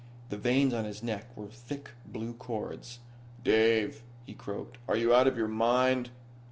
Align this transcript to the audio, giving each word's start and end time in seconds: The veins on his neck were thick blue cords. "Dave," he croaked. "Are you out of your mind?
The 0.29 0.37
veins 0.37 0.73
on 0.73 0.85
his 0.85 1.03
neck 1.03 1.27
were 1.37 1.45
thick 1.49 1.91
blue 2.07 2.33
cords. 2.33 3.01
"Dave," 3.43 4.01
he 4.25 4.33
croaked. 4.33 4.79
"Are 4.87 4.97
you 4.97 5.13
out 5.13 5.27
of 5.27 5.37
your 5.37 5.47
mind? 5.47 6.09